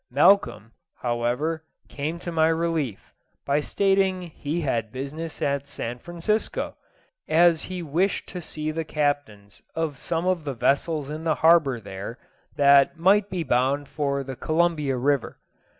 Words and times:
Malcolm, 0.09 0.71
however, 1.03 1.63
came 1.87 2.17
to 2.17 2.31
my 2.31 2.47
relief, 2.47 3.13
by 3.45 3.59
stating 3.59 4.23
he 4.23 4.61
had 4.61 4.91
business 4.91 5.43
at 5.43 5.67
San 5.67 5.99
Francisco, 5.99 6.75
as 7.27 7.61
he 7.65 7.83
wished 7.83 8.27
to 8.27 8.41
see 8.41 8.71
the 8.71 8.83
captains 8.83 9.61
of 9.75 9.99
some 9.99 10.25
of 10.25 10.43
the 10.43 10.55
vessels 10.55 11.11
in 11.11 11.23
the 11.23 11.35
harbour 11.45 11.79
there 11.79 12.17
that 12.55 12.97
might 12.97 13.29
be 13.29 13.43
bound 13.43 13.87
for 13.87 14.23
the 14.23 14.35
Columbia 14.35 14.97
River. 14.97 15.37